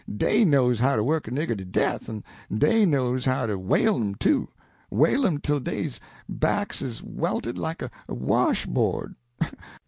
Dey 0.17 0.43
knows 0.43 0.79
how 0.79 0.95
to 0.95 1.03
work 1.03 1.27
a 1.27 1.31
nigger 1.31 1.55
to 1.55 1.63
death, 1.63 2.09
en 2.09 2.23
dey 2.57 2.87
knows 2.87 3.23
how 3.25 3.45
to 3.45 3.55
whale 3.59 3.97
'em, 3.97 4.15
too 4.15 4.47
whale 4.89 5.27
'em 5.27 5.37
till 5.39 5.59
dey 5.59 5.91
backs 6.27 6.81
is 6.81 7.03
welted 7.03 7.59
like 7.59 7.83
a 7.83 7.91
washboard. 8.07 9.13